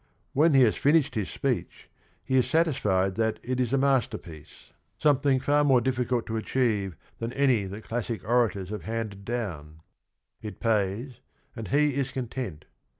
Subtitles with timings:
[0.33, 1.87] When he has finished his speech,
[2.23, 7.31] he is satisfied that it is a masterpiece, something far more difficult to achieve than
[7.33, 9.81] any that classic orators have handed down;
[10.41, 11.19] it pays,
[11.55, 12.65] and he is content.